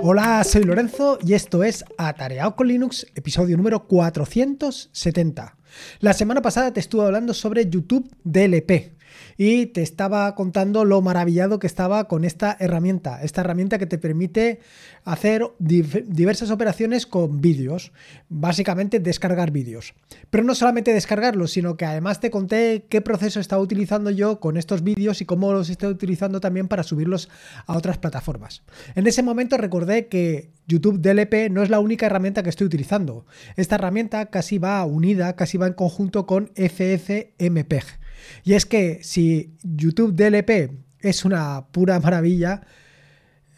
[0.00, 5.56] Hola, soy Lorenzo y esto es Atareado con Linux, episodio número 470.
[5.98, 8.97] La semana pasada te estuve hablando sobre YouTube DLP
[9.36, 13.98] y te estaba contando lo maravillado que estaba con esta herramienta, esta herramienta que te
[13.98, 14.60] permite
[15.04, 17.92] hacer diversas operaciones con vídeos,
[18.28, 19.94] básicamente descargar vídeos.
[20.30, 24.56] Pero no solamente descargarlos, sino que además te conté qué proceso estaba utilizando yo con
[24.56, 27.28] estos vídeos y cómo los estoy utilizando también para subirlos
[27.66, 28.62] a otras plataformas.
[28.94, 33.24] En ese momento recordé que YouTube DLP no es la única herramienta que estoy utilizando.
[33.56, 37.84] Esta herramienta casi va unida, casi va en conjunto con FFmpeg.
[38.44, 42.62] Y es que si YouTube DLP es una pura maravilla,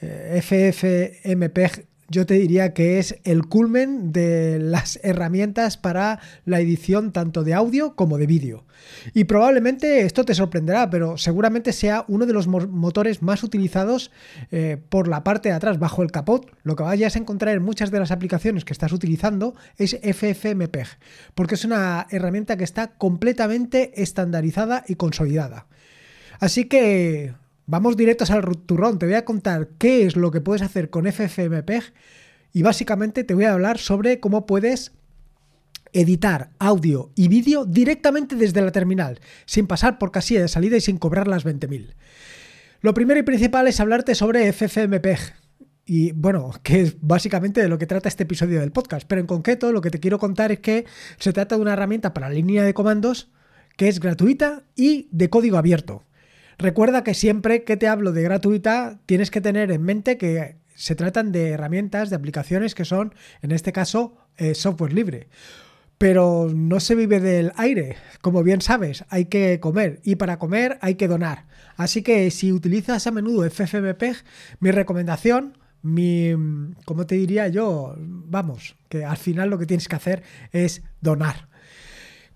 [0.00, 7.12] eh, FFmpeg yo te diría que es el culmen de las herramientas para la edición
[7.12, 8.64] tanto de audio como de vídeo.
[9.14, 14.10] Y probablemente esto te sorprenderá, pero seguramente sea uno de los motores más utilizados
[14.50, 16.50] eh, por la parte de atrás, bajo el capot.
[16.64, 20.88] Lo que vayas a encontrar en muchas de las aplicaciones que estás utilizando es FFmpeg,
[21.36, 25.68] porque es una herramienta que está completamente estandarizada y consolidada.
[26.40, 27.34] Así que
[27.70, 31.06] Vamos directos al turrón, te voy a contar qué es lo que puedes hacer con
[31.06, 31.84] FFmpeg
[32.52, 34.90] y básicamente te voy a hablar sobre cómo puedes
[35.92, 40.80] editar audio y vídeo directamente desde la terminal, sin pasar por casilla de salida y
[40.80, 41.94] sin cobrar las 20.000.
[42.80, 45.20] Lo primero y principal es hablarte sobre FFmpeg.
[45.86, 49.06] Y bueno, que es básicamente de lo que trata este episodio del podcast.
[49.06, 50.86] Pero en concreto lo que te quiero contar es que
[51.20, 53.30] se trata de una herramienta para línea de comandos
[53.76, 56.02] que es gratuita y de código abierto.
[56.60, 60.94] Recuerda que siempre que te hablo de gratuita tienes que tener en mente que se
[60.94, 65.28] tratan de herramientas, de aplicaciones que son, en este caso, eh, software libre.
[65.96, 70.78] Pero no se vive del aire, como bien sabes, hay que comer y para comer
[70.82, 71.46] hay que donar.
[71.76, 74.16] Así que si utilizas a menudo FFmpeg,
[74.60, 76.34] mi recomendación, mi,
[76.84, 77.94] ¿cómo te diría yo?
[77.96, 81.49] Vamos, que al final lo que tienes que hacer es donar.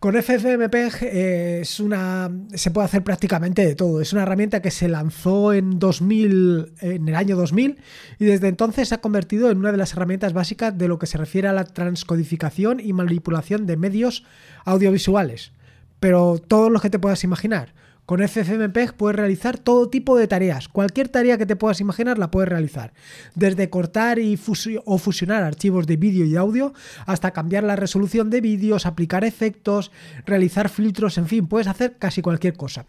[0.04, 4.03] Con FFmpeg eh, es una, se puede hacer prácticamente de todo.
[4.03, 7.78] Es una herramienta que se lanzó en 2000, en el año 2000
[8.19, 11.06] y desde entonces se ha convertido en una de las herramientas básicas de lo que
[11.06, 14.26] se refiere a la transcodificación y manipulación de medios
[14.66, 15.53] audiovisuales.
[16.00, 17.72] Pero todos los que te puedas imaginar.
[18.06, 20.69] Con FFmpeg puedes realizar todo tipo de tareas.
[20.69, 22.92] Cualquier tarea que te puedas imaginar la puedes realizar.
[23.34, 24.38] Desde cortar y
[24.84, 26.75] o fusionar archivos de vídeo y audio
[27.06, 29.91] hasta cambiar la resolución de vídeos, aplicar efectos,
[30.26, 32.84] realizar filtros, en fin, puedes hacer casi cualquier cosa.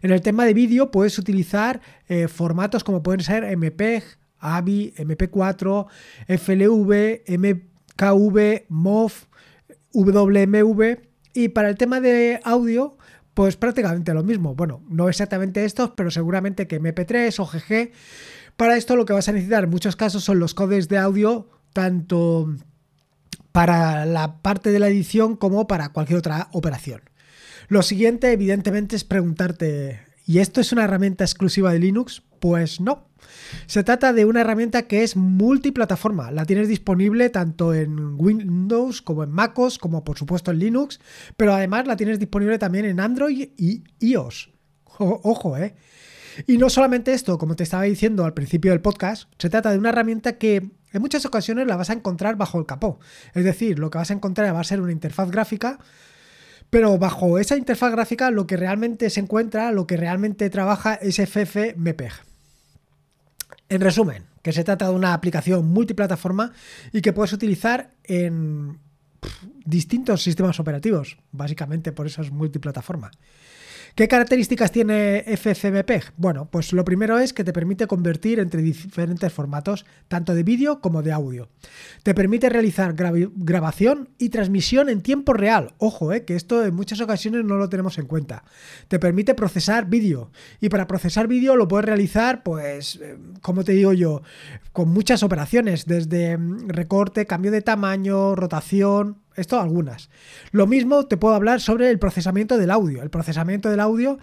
[0.00, 4.02] En el tema de vídeo puedes utilizar eh, formatos como pueden ser MPEG,
[4.38, 5.86] AVI, MP4,
[6.28, 9.12] FLV, MKV, MOV,
[9.92, 10.98] WMV
[11.34, 12.96] y para el tema de audio
[13.34, 14.54] pues prácticamente lo mismo.
[14.54, 17.92] Bueno, no exactamente estos, pero seguramente que MP3 o GG.
[18.56, 21.48] Para esto lo que vas a necesitar en muchos casos son los codes de audio,
[21.72, 22.54] tanto
[23.52, 27.02] para la parte de la edición como para cualquier otra operación.
[27.68, 32.22] Lo siguiente, evidentemente, es preguntarte, ¿y esto es una herramienta exclusiva de Linux?
[32.44, 33.08] Pues no.
[33.64, 36.30] Se trata de una herramienta que es multiplataforma.
[36.30, 41.00] La tienes disponible tanto en Windows como en MacOS, como por supuesto en Linux,
[41.38, 44.50] pero además la tienes disponible también en Android y iOS.
[44.98, 45.74] ojo, ¿eh?
[46.46, 49.78] Y no solamente esto, como te estaba diciendo al principio del podcast, se trata de
[49.78, 50.56] una herramienta que
[50.92, 53.00] en muchas ocasiones la vas a encontrar bajo el capó.
[53.32, 55.78] Es decir, lo que vas a encontrar va a ser una interfaz gráfica
[56.68, 61.20] pero bajo esa interfaz gráfica lo que realmente se encuentra, lo que realmente trabaja es
[61.20, 62.33] FFmpeg.
[63.68, 66.52] En resumen, que se trata de una aplicación multiplataforma
[66.92, 68.78] y que puedes utilizar en
[69.64, 73.10] distintos sistemas operativos, básicamente por eso es multiplataforma.
[73.94, 76.14] ¿Qué características tiene FFmpeg?
[76.16, 80.80] Bueno, pues lo primero es que te permite convertir entre diferentes formatos, tanto de vídeo
[80.80, 81.48] como de audio.
[82.02, 85.74] Te permite realizar grabación y transmisión en tiempo real.
[85.78, 88.42] Ojo, eh, que esto en muchas ocasiones no lo tenemos en cuenta.
[88.88, 93.74] Te permite procesar vídeo y para procesar vídeo lo puedes realizar, pues, eh, como te
[93.74, 94.22] digo yo,
[94.72, 100.10] con muchas operaciones, desde mm, recorte, cambio de tamaño, rotación, esto algunas.
[100.52, 103.02] Lo mismo te puedo hablar sobre el procesamiento del audio.
[103.02, 104.18] El procesamiento del audio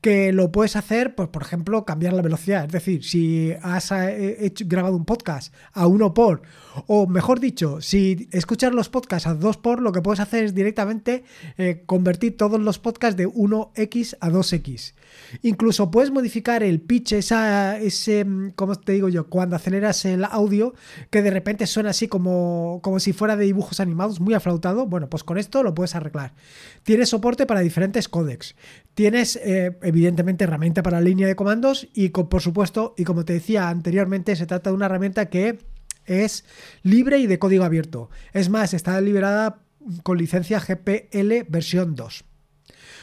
[0.00, 2.66] que lo puedes hacer, pues por ejemplo, cambiar la velocidad.
[2.66, 6.42] Es decir, si has eh, grabado un podcast a 1 por,
[6.86, 10.54] o mejor dicho, si escuchas los podcasts a 2 por, lo que puedes hacer es
[10.54, 11.24] directamente
[11.58, 14.94] eh, convertir todos los podcasts de 1x a 2x.
[15.42, 20.24] Incluso puedes modificar el pitch, esa, ese, mm, como te digo yo, cuando aceleras el
[20.24, 20.74] audio,
[21.10, 24.34] que de repente suena así como, como si fuera de dibujos animados, muy
[24.86, 26.34] Bueno, pues con esto lo puedes arreglar.
[26.82, 28.54] Tienes soporte para diferentes códecs.
[28.94, 33.68] Tienes, eh, evidentemente, herramienta para línea de comandos y, por supuesto, y como te decía
[33.68, 35.58] anteriormente, se trata de una herramienta que
[36.04, 36.44] es
[36.82, 38.10] libre y de código abierto.
[38.32, 39.60] Es más, está liberada
[40.02, 42.24] con licencia GPL versión 2.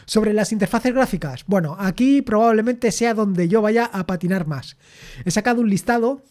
[0.05, 4.75] Sobre las interfaces gráficas, bueno, aquí probablemente sea donde yo vaya a patinar más.
[5.23, 6.21] He sacado un listado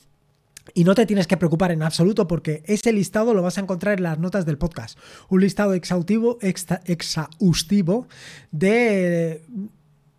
[0.75, 3.99] y no te tienes que preocupar en absoluto porque ese listado lo vas a encontrar
[3.99, 4.99] en las notas del podcast.
[5.29, 8.07] Un listado exhaustivo, exhaustivo
[8.51, 9.43] de,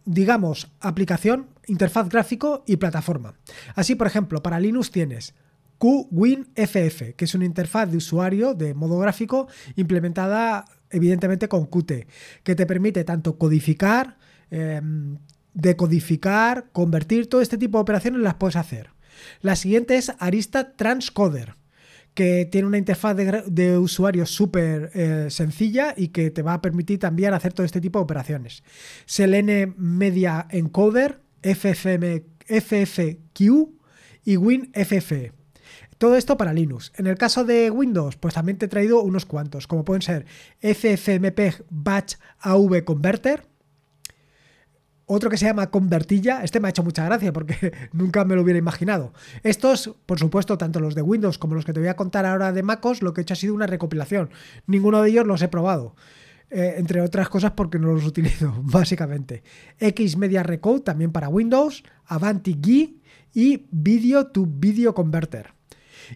[0.06, 3.36] digamos, aplicación, interfaz gráfico y plataforma.
[3.76, 5.34] Así, por ejemplo, para Linux tienes
[5.78, 12.08] QWinFF, que es una interfaz de usuario de modo gráfico implementada evidentemente con Qt,
[12.44, 14.18] que te permite tanto codificar,
[14.52, 15.18] em,
[15.54, 18.92] decodificar, convertir, todo este tipo de operaciones las puedes hacer.
[19.42, 21.56] La siguiente es Arista Transcoder,
[22.14, 27.00] que tiene una interfaz de, usuario súper eh, sencilla y que te va a permitir
[27.00, 28.64] también hacer todo este tipo de operaciones.
[29.06, 32.20] Selene Media Encoder, FFQ
[34.26, 35.32] y WinFF.
[35.98, 36.92] Todo esto para Linux.
[36.98, 40.26] En el caso de Windows, pues también te he traído unos cuantos, como pueden ser
[40.62, 43.48] FFmpeg Batch AV Converter,
[45.06, 48.42] otro que se llama Convertilla, este me ha hecho mucha gracia porque nunca me lo
[48.42, 49.14] hubiera imaginado.
[49.44, 52.52] Estos, por supuesto, tanto los de Windows como los que te voy a contar ahora
[52.52, 54.30] de MacOS, lo que he hecho ha sido una recopilación.
[54.66, 55.96] Ninguno de ellos los he probado.
[56.50, 59.44] Eh, entre otras cosas porque no los utilizo, básicamente.
[59.80, 63.02] Xmedia Recode también para Windows, Avanti GUI
[63.34, 65.54] y Video to Video Converter.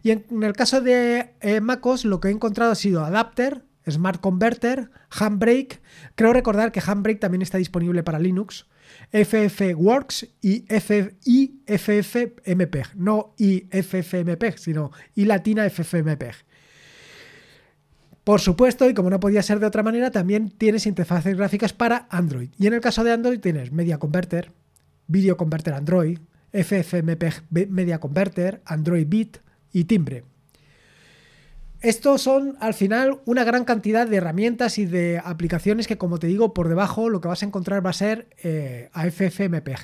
[0.03, 4.21] Y en, el caso de eh, MacOS lo que he encontrado ha sido Adapter, Smart
[4.21, 5.81] Converter, Handbrake.
[6.15, 8.67] Creo recordar que Handbrake también está disponible para Linux.
[9.11, 10.65] FFWorks y,
[11.65, 12.95] FFmpeg.
[12.95, 16.35] No IFFmpeg, sino I latina FFmpeg.
[18.23, 22.07] Por supuesto, y como no podía ser de otra manera, también tienes interfaces gráficas para
[22.09, 22.49] Android.
[22.59, 24.51] Y en el caso de Android tienes Media Converter,
[25.07, 26.19] Video Converter Android,
[26.51, 29.37] FFmpeg Media Converter, Android Bit,
[29.71, 30.23] y timbre.
[31.81, 36.27] Estos son al final una gran cantidad de herramientas y de aplicaciones que como te
[36.27, 39.77] digo por debajo lo que vas a encontrar va a ser eh, AFFmpeg.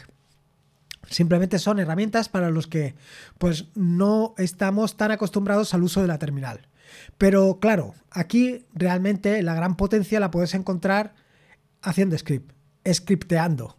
[1.09, 2.95] Simplemente son herramientas para los que
[3.37, 6.67] pues no estamos tan acostumbrados al uso de la terminal.
[7.17, 11.13] Pero claro, aquí realmente la gran potencia la puedes encontrar
[11.81, 12.51] haciendo script,
[12.91, 13.77] scripteando,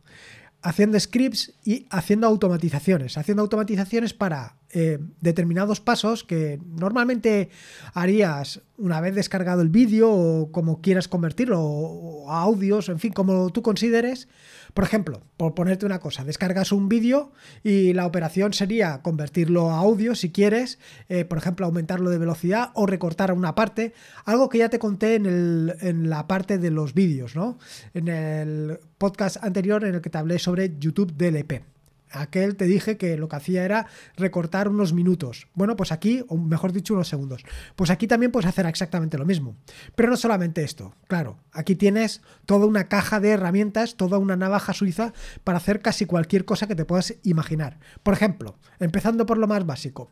[0.62, 7.48] haciendo scripts y haciendo automatizaciones, haciendo automatizaciones para eh, determinados pasos que normalmente
[7.92, 13.50] harías una vez descargado el vídeo o como quieras convertirlo, a audios, en fin, como
[13.50, 14.26] tú consideres.
[14.74, 17.30] Por ejemplo, por ponerte una cosa, descargas un vídeo
[17.62, 22.70] y la operación sería convertirlo a audio si quieres, eh, por ejemplo, aumentarlo de velocidad
[22.74, 23.94] o recortar una parte,
[24.24, 27.58] algo que ya te conté en, el, en la parte de los vídeos, ¿no?
[27.94, 31.73] En el podcast anterior en el que te hablé sobre YouTube DLP
[32.14, 35.48] aquel te dije que lo que hacía era recortar unos minutos.
[35.54, 37.44] Bueno, pues aquí, o mejor dicho, unos segundos.
[37.76, 39.56] Pues aquí también puedes hacer exactamente lo mismo.
[39.94, 44.72] Pero no solamente esto, claro, aquí tienes toda una caja de herramientas, toda una navaja
[44.72, 45.12] suiza
[45.44, 47.78] para hacer casi cualquier cosa que te puedas imaginar.
[48.02, 50.10] Por ejemplo, empezando por lo más básico,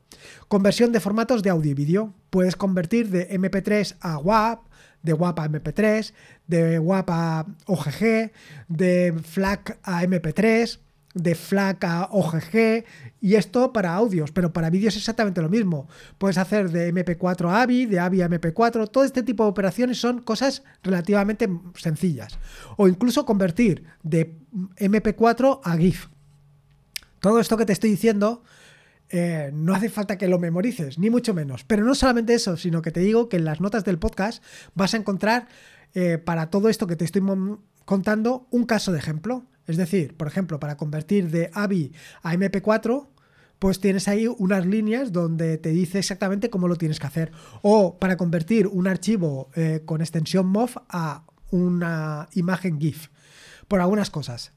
[0.49, 2.15] conversión de formatos de audio y vídeo.
[2.31, 4.67] Puedes convertir de MP3 a WAP,
[5.03, 6.13] de WAP a MP3,
[6.47, 8.33] de WAP a OGG,
[8.69, 10.79] de FLAC a MP3
[11.15, 12.85] de FLAC a OGG
[13.21, 15.89] y esto para audios, pero para vídeos es exactamente lo mismo.
[16.19, 20.01] Puedes hacer de MP4 a AVI, de AVI a MP4, todo este tipo de operaciones
[20.01, 22.39] son cosas relativamente sencillas.
[22.77, 24.39] O incluso convertir de
[24.79, 26.09] MP4 a GIF.
[27.21, 28.43] Todo esto que te estoy diciendo
[29.15, 31.65] eh, no hace falta que lo memorices, ni mucho menos.
[31.65, 34.43] Pero no solamente eso, sino que te digo que en las notas del podcast
[34.75, 35.49] vas a encontrar
[35.95, 37.23] eh, para todo esto que te estoy
[37.85, 39.45] contando un caso de ejemplo.
[39.67, 41.93] Es decir, por ejemplo, para convertir de AVI
[42.23, 43.09] a MP4,
[43.59, 47.31] pues tienes ahí unas líneas donde te dice exactamente cómo lo tienes que hacer.
[47.63, 53.09] O para convertir un archivo eh, con extensión MOV a una imagen GIF.
[53.69, 54.53] Por algunas cosas.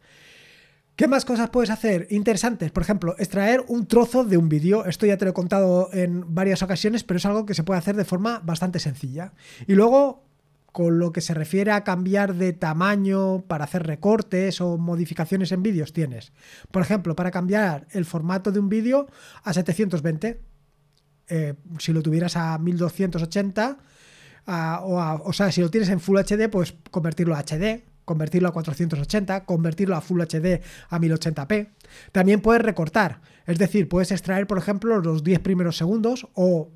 [0.95, 2.71] ¿Qué más cosas puedes hacer interesantes?
[2.71, 4.85] Por ejemplo, extraer un trozo de un vídeo.
[4.85, 7.79] Esto ya te lo he contado en varias ocasiones, pero es algo que se puede
[7.79, 9.33] hacer de forma bastante sencilla.
[9.67, 10.24] Y luego
[10.75, 15.63] con lo que se refiere a cambiar de tamaño para hacer recortes o modificaciones en
[15.63, 16.33] vídeos tienes.
[16.69, 19.07] Por ejemplo, para cambiar el formato de un vídeo
[19.45, 20.41] a 720,
[21.29, 23.77] eh, si lo tuvieras a 1280,
[24.47, 28.51] o, o sea, si lo tienes en Full HD, pues convertirlo a HD, convertirlo a
[28.51, 31.69] 480, convertirlo a Full HD a 1080p.
[32.11, 36.69] También puedes recortar, es decir, puedes extraer, por ejemplo, los 10 primeros segundos o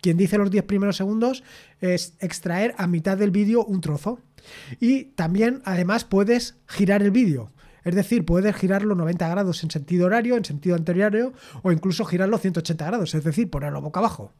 [0.00, 1.42] quien dice los 10 primeros segundos
[1.80, 4.20] es extraer a mitad del vídeo un trozo.
[4.80, 7.52] Y también, además, puedes girar el vídeo.
[7.84, 12.38] Es decir, puedes girarlo 90 grados en sentido horario, en sentido anterior, o incluso girarlo
[12.38, 14.32] 180 grados, es decir, ponerlo boca abajo.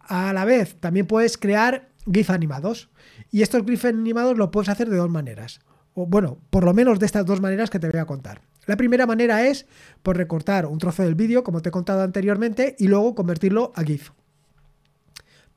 [0.00, 2.90] A la vez, también puedes crear GIF animados.
[3.30, 5.60] Y estos GIF animados lo puedes hacer de dos maneras.
[5.94, 8.42] O bueno, por lo menos de estas dos maneras que te voy a contar.
[8.66, 9.66] La primera manera es
[10.02, 13.82] por recortar un trozo del vídeo, como te he contado anteriormente, y luego convertirlo a
[13.82, 14.10] GIF.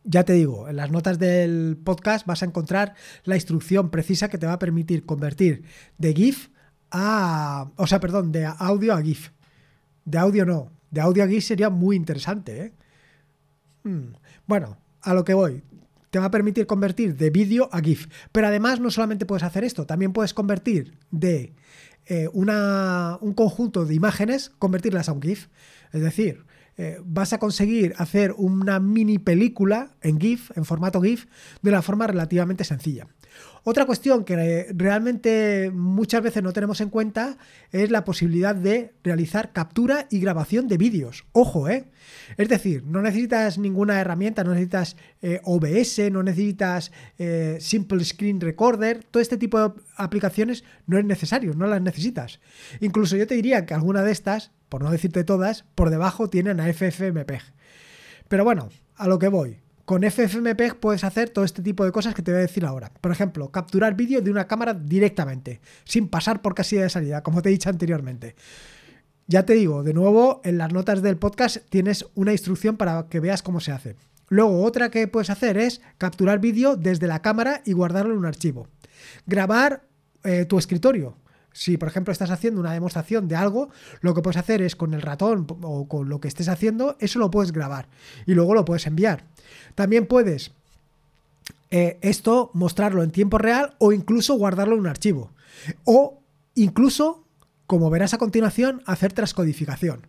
[0.04, 2.94] Ya te digo, en las notas del podcast vas a encontrar
[3.24, 5.64] la instrucción precisa que te va a permitir convertir
[5.98, 6.50] de GIF
[6.92, 7.72] a...
[7.78, 9.30] O sea, perdón, de audio a GIF.
[10.04, 10.72] De audio no.
[10.92, 12.74] De audio a GIF sería muy interesante, ¿eh?
[13.84, 14.14] Hmm.
[14.46, 15.64] Bueno, a lo que voy.
[16.10, 18.08] Te va a permitir convertir de vídeo a GIF.
[18.32, 21.54] Pero además no solamente puedes hacer esto, también puedes convertir de
[22.06, 25.48] eh, una, un conjunto de imágenes, convertirlas a un GIF.
[25.94, 26.46] Es decir,
[26.78, 31.28] eh, vas a conseguir hacer una mini película en GIF, en formato GIF,
[31.62, 33.08] de una forma relativamente sencilla.
[33.66, 37.38] Otra cuestión que realmente muchas veces no tenemos en cuenta
[37.72, 41.24] es la posibilidad de realizar captura y grabación de vídeos.
[41.32, 41.86] Ojo, ¿eh?
[42.36, 48.42] Es decir, no necesitas ninguna herramienta, no necesitas eh, OBS, no necesitas eh, Simple Screen
[48.42, 52.42] Recorder, todo este tipo de aplicaciones no es necesario, no las necesitas.
[52.82, 56.60] Incluso yo te diría que alguna de estas, por no decirte todas, por debajo tienen
[56.60, 57.42] a FFmpeg.
[58.28, 59.63] Pero bueno, a lo que voy.
[59.86, 62.92] Con FFmpeg puedes hacer todo este tipo de cosas que te voy a decir ahora.
[63.02, 67.42] Por ejemplo, capturar vídeo de una cámara directamente, sin pasar por casilla de salida, como
[67.42, 68.36] te he dicho anteriormente.
[69.28, 73.20] Ya te digo, de nuevo, en las notas del podcast tienes una instrucción para que
[73.20, 73.96] veas cómo se hace.
[74.30, 78.26] Luego, otra que puedes hacer es capturar vídeo desde la cámara y guardarlo en un
[78.26, 78.68] archivo.
[79.26, 79.86] Grabar
[80.24, 81.18] eh, tu escritorio.
[81.54, 83.70] Si, por ejemplo, estás haciendo una demostración de algo,
[84.02, 87.20] lo que puedes hacer es con el ratón o con lo que estés haciendo, eso
[87.20, 87.88] lo puedes grabar
[88.26, 89.26] y luego lo puedes enviar.
[89.76, 90.52] También puedes
[91.70, 95.32] eh, esto mostrarlo en tiempo real o incluso guardarlo en un archivo.
[95.86, 96.22] O
[96.56, 97.26] incluso,
[97.68, 100.08] como verás a continuación, hacer transcodificación.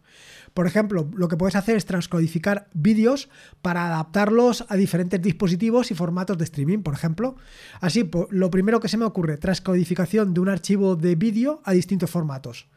[0.55, 3.29] Por ejemplo, lo que puedes hacer es transcodificar vídeos
[3.61, 7.35] para adaptarlos a diferentes dispositivos y formatos de streaming, por ejemplo.
[7.81, 12.09] Así, lo primero que se me ocurre, transcodificación de un archivo de vídeo a distintos
[12.09, 12.69] formatos.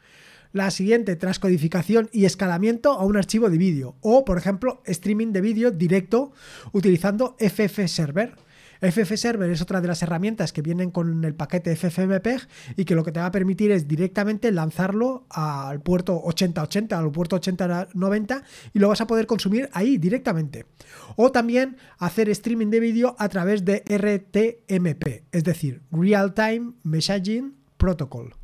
[0.52, 3.94] La siguiente, transcodificación y escalamiento a un archivo de vídeo.
[4.00, 6.32] O, por ejemplo, streaming de vídeo directo
[6.72, 8.34] utilizando FF Server.
[8.80, 13.04] FFserver es otra de las herramientas que vienen con el paquete FFmpeg y que lo
[13.04, 18.42] que te va a permitir es directamente lanzarlo al puerto 8080, al puerto 8090
[18.72, 20.66] y lo vas a poder consumir ahí directamente.
[21.16, 27.54] O también hacer streaming de vídeo a través de RTMP, es decir, Real Time Messaging
[27.76, 28.37] Protocol.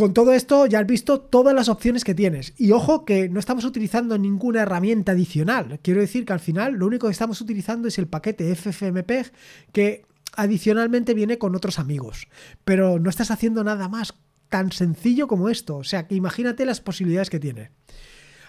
[0.00, 2.54] Con todo esto ya has visto todas las opciones que tienes.
[2.56, 5.78] Y ojo que no estamos utilizando ninguna herramienta adicional.
[5.82, 9.30] Quiero decir que al final lo único que estamos utilizando es el paquete FFmpeg
[9.72, 12.28] que adicionalmente viene con otros amigos.
[12.64, 14.14] Pero no estás haciendo nada más
[14.48, 15.76] tan sencillo como esto.
[15.76, 17.70] O sea, que imagínate las posibilidades que tiene.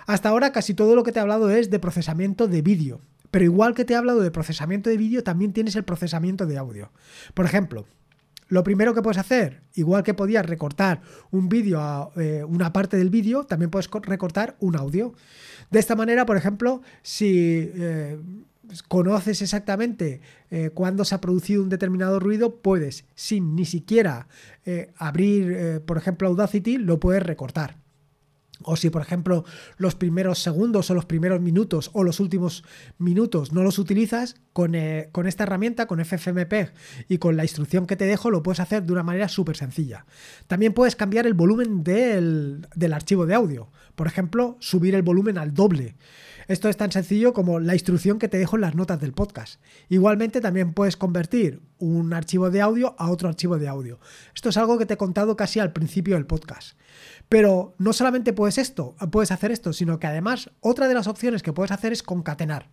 [0.07, 3.01] Hasta ahora casi todo lo que te he hablado es de procesamiento de vídeo.
[3.29, 6.57] Pero igual que te he hablado de procesamiento de vídeo, también tienes el procesamiento de
[6.57, 6.93] audio.
[7.33, 7.87] Por ejemplo,
[8.51, 12.97] lo primero que puedes hacer, igual que podías recortar un vídeo a eh, una parte
[12.97, 15.13] del vídeo, también puedes recortar un audio.
[15.69, 18.19] De esta manera, por ejemplo, si eh,
[18.89, 24.27] conoces exactamente eh, cuándo se ha producido un determinado ruido, puedes, sin ni siquiera
[24.97, 27.80] abrir, por ejemplo, Audacity, lo puedes recortar.
[28.63, 29.45] O si, por ejemplo,
[29.77, 32.63] los primeros segundos o los primeros minutos o los últimos
[32.97, 36.73] minutos no los utilizas, con, eh, esta herramienta, con FFmpeg
[37.07, 40.05] y con la instrucción que te dejo, lo puedes hacer de una manera súper sencilla.
[40.47, 43.69] También puedes cambiar el volumen del, del archivo de audio.
[43.95, 45.95] Por ejemplo, subir el volumen al doble.
[46.47, 49.61] Esto es tan sencillo como la instrucción que te dejo en las notas del podcast.
[49.89, 53.99] Igualmente también puedes convertir un archivo de audio a otro archivo de audio.
[54.35, 56.77] Esto es algo que te he contado casi al principio del podcast.
[57.29, 61.43] Pero no solamente puedes esto, puedes hacer esto, sino que además otra de las opciones
[61.43, 62.69] que puedes hacer es concatenar.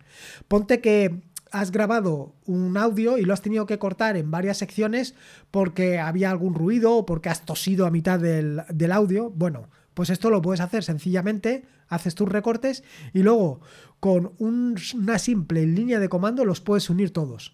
[0.47, 1.21] Ponte que
[1.51, 5.15] has grabado un audio y lo has tenido que cortar en varias secciones
[5.51, 9.31] porque había algún ruido o porque has tosido a mitad del, del audio.
[9.31, 13.61] Bueno, pues esto lo puedes hacer sencillamente, haces tus recortes y luego
[13.99, 17.51] con una simple línea de comando los puedes unir todos.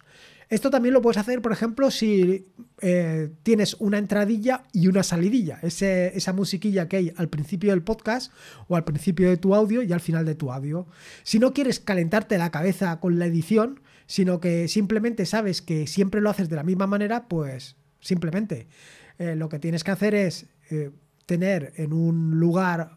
[0.48, 2.46] Esto también lo puedes hacer, por ejemplo, si
[2.80, 8.32] eh, tienes una entradilla y una salidilla, esa musiquilla que hay al principio del podcast
[8.68, 10.86] o al principio de tu audio y al final de tu audio.
[11.24, 16.20] Si no quieres calentarte la cabeza con la edición, sino que simplemente sabes que siempre
[16.20, 18.68] lo haces de la misma manera, pues simplemente
[19.18, 20.92] eh, lo que tienes que hacer es eh,
[21.26, 22.96] tener en un lugar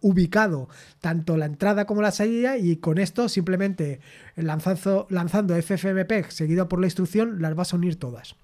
[0.00, 0.68] ubicado
[1.00, 4.00] tanto la entrada como la salida y con esto simplemente
[4.36, 8.36] lanzando, lanzando FFmpeg seguido por la instrucción las vas a unir todas.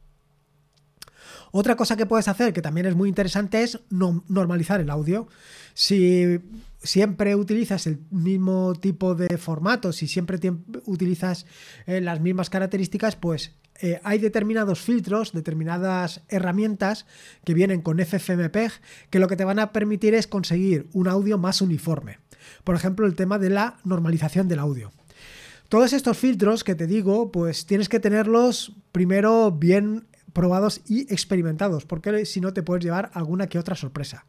[1.54, 5.28] Otra cosa que puedes hacer que también es muy interesante es normalizar el audio.
[5.74, 6.40] Si
[6.82, 10.38] siempre utilizas el mismo tipo de formato, si siempre
[10.86, 11.46] utilizas
[11.86, 13.52] eh, las mismas características, pues
[13.84, 17.04] eh, hay determinados filtros, determinadas herramientas
[17.44, 18.70] que vienen con FFmpeg
[19.10, 22.20] que lo que te van a permitir es conseguir un audio más uniforme.
[22.62, 24.92] Por ejemplo, el tema de la normalización del audio.
[25.68, 31.84] Todos estos filtros que te digo, pues tienes que tenerlos primero bien probados y experimentados,
[31.84, 34.26] porque si no te puedes llevar alguna que otra sorpresa.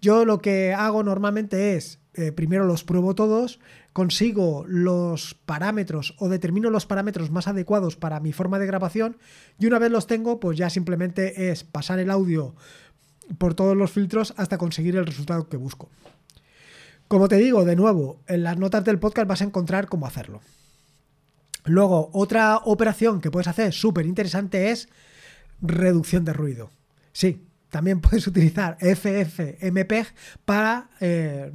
[0.00, 3.60] Yo lo que hago normalmente es, eh, primero los pruebo todos,
[3.92, 9.18] consigo los parámetros o determino los parámetros más adecuados para mi forma de grabación
[9.58, 12.54] y una vez los tengo, pues ya simplemente es pasar el audio
[13.38, 15.90] por todos los filtros hasta conseguir el resultado que busco.
[17.08, 20.40] Como te digo, de nuevo, en las notas del podcast vas a encontrar cómo hacerlo.
[21.64, 24.88] Luego, otra operación que puedes hacer súper interesante es
[25.60, 26.70] reducción de ruido.
[27.12, 30.06] Sí, también puedes utilizar FFmpeg
[30.44, 31.52] para eh,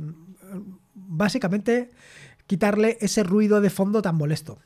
[0.94, 1.91] básicamente
[2.48, 4.60] quitarle ese ruido de fondo tan molesto.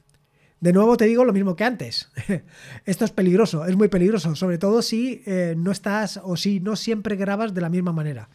[0.60, 2.10] De nuevo te digo lo mismo que antes.
[2.86, 6.76] Esto es peligroso, es muy peligroso, sobre todo si eh, no estás o si no
[6.76, 8.30] siempre grabas de la misma manera.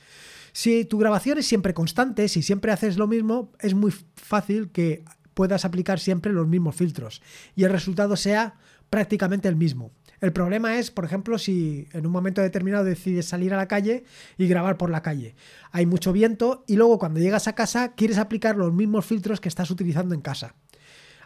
[0.52, 5.04] Si tu grabación es siempre constante, si siempre haces lo mismo, es muy fácil que
[5.34, 7.22] puedas aplicar siempre los mismos filtros
[7.54, 8.54] y el resultado sea
[8.90, 9.92] prácticamente el mismo.
[10.20, 14.04] El problema es, por ejemplo, si en un momento determinado decides salir a la calle
[14.38, 15.34] y grabar por la calle.
[15.72, 19.48] Hay mucho viento y luego cuando llegas a casa quieres aplicar los mismos filtros que
[19.48, 20.54] estás utilizando en casa.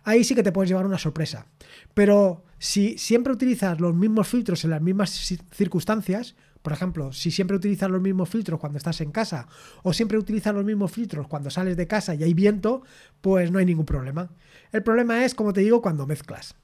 [0.02, 1.46] Ahí sí que te puedes llevar una sorpresa.
[1.94, 5.10] Pero si siempre utilizas los mismos filtros en las mismas
[5.52, 9.48] circunstancias, por ejemplo, si siempre utilizas los mismos filtros cuando estás en casa
[9.82, 12.82] o siempre utilizas los mismos filtros cuando sales de casa y hay viento,
[13.20, 14.30] pues no hay ningún problema.
[14.72, 16.54] El problema es, como te digo, cuando mezclas.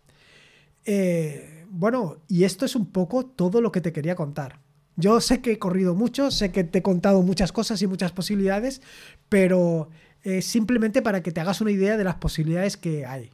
[0.85, 4.61] Eh, bueno, y esto es un poco todo lo que te quería contar.
[4.97, 8.13] Yo sé que he corrido mucho, sé que te he contado muchas cosas y muchas
[8.13, 8.81] posibilidades,
[9.29, 9.91] pero
[10.23, 13.31] eh, simplemente para que te hagas una idea de las posibilidades que hay.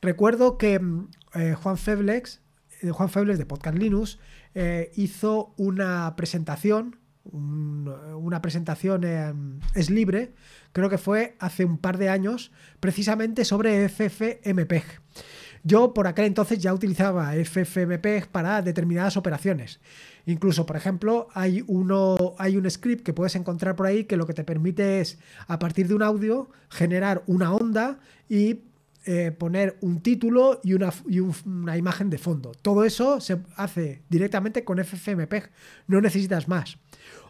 [0.00, 2.40] Recuerdo que mm, eh, Juan Feblex,
[2.90, 4.18] Juan Febles de Podcast Linux,
[4.96, 10.34] hizo una presentación, una presentación es libre,
[10.72, 14.84] creo que fue hace un par de años, precisamente sobre FFmpeg.
[15.64, 19.80] Yo por aquel entonces ya utilizaba FFmpeg para determinadas operaciones.
[20.26, 24.26] Incluso, por ejemplo, hay, uno, hay un script que puedes encontrar por ahí que lo
[24.26, 28.60] que te permite es, a partir de un audio, generar una onda y
[29.04, 30.92] eh, poner un título y, una,
[31.44, 32.52] una, imagen de fondo.
[32.62, 35.50] Todo eso se hace directamente con FFmpeg,
[35.88, 36.78] no necesitas más.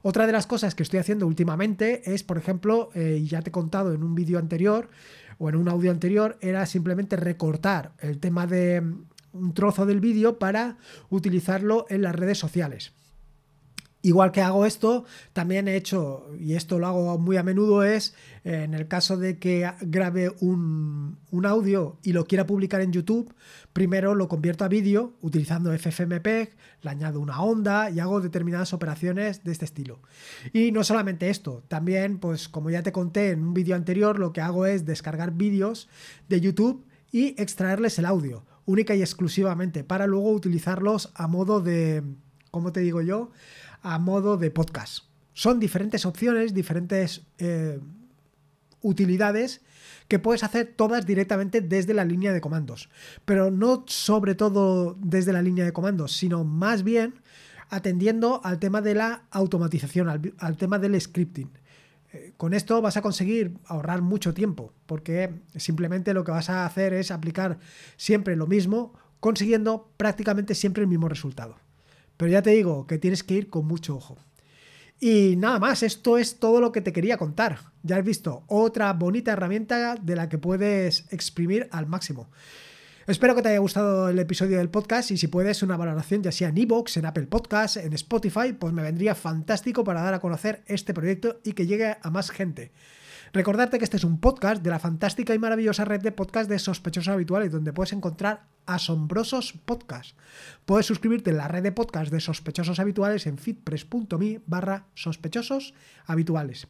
[0.03, 3.53] Otra de las cosas que estoy haciendo últimamente es, por ejemplo, eh, ya te he
[3.53, 4.91] contado en un vídeo anterior,
[5.43, 9.99] o en un audio anterior era simplemente recortar el tema de mm, un trozo del
[9.99, 10.77] vídeo para
[11.11, 12.93] utilizarlo en las redes sociales.
[14.05, 18.17] Igual que hago esto, también he hecho, y esto lo hago muy a menudo, es
[18.43, 23.33] eh, en el caso de que grabe un, audio y lo quiera publicar en YouTube,
[23.73, 29.45] primero lo convierto a vídeo utilizando FFmpeg, le añado una onda y hago determinadas operaciones
[29.45, 30.01] de este estilo.
[30.53, 34.33] Y no solamente esto, también, pues como ya te conté en un vídeo anterior, lo
[34.33, 35.89] que hago es descargar vídeos
[36.29, 42.03] de YouTube y extraerles el audio, única y exclusivamente, para luego utilizarlos a modo de,
[42.51, 43.31] ¿cómo te digo yo?
[43.83, 45.05] A modo de podcast.
[45.35, 47.81] Son diferentes opciones, diferentes eh,
[48.81, 49.63] utilidades
[50.09, 52.89] que puedes hacer todas directamente desde la línea de comandos.
[53.25, 57.15] Pero no sobre todo desde la línea de comandos, sino más bien
[57.71, 61.51] atendiendo al tema de la automatización, al, tema del scripting.
[62.13, 66.67] Eh, con esto vas a conseguir ahorrar mucho tiempo, porque simplemente lo que vas a
[66.67, 67.59] hacer es aplicar
[67.97, 71.57] siempre lo mismo, consiguiendo prácticamente siempre el mismo resultado.
[72.23, 74.17] Pero ya te digo que tienes que ir con mucho ojo.
[75.01, 77.59] Y nada más, esto es todo lo que te quería contar.
[77.83, 82.31] Ya has visto otra bonita herramienta de la que puedes exprimir al máximo.
[83.09, 86.31] Espero que te haya gustado el episodio del podcast y si puedes una valoración ya
[86.31, 90.21] sea en iVoox, en Apple Podcasts, en Spotify, pues me vendría fantástico para dar a
[90.21, 92.71] conocer este proyecto y que llegue a más gente.
[93.33, 96.59] Recordarte que este es un podcast de la fantástica y maravillosa red de podcasts de
[96.59, 100.15] sospechosos habituales, donde puedes encontrar asombrosos podcasts.
[100.67, 105.73] Puedes suscribirte en la red de podcasts de sospechosos habituales en fitpress.me barra sospechosos
[106.05, 106.69] habituales.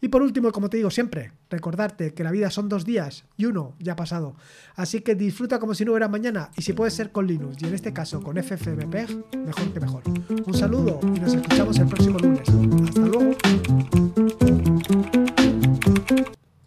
[0.00, 3.46] Y por último, como te digo siempre, recordarte que la vida son dos días y
[3.46, 4.36] uno ya ha pasado.
[4.76, 7.66] Así que disfruta como si no hubiera mañana y si puede ser con Linux y
[7.66, 10.02] en este caso con FFmpeg, mejor que mejor.
[10.46, 12.48] Un saludo y nos escuchamos el próximo lunes.
[12.48, 14.23] Hasta luego.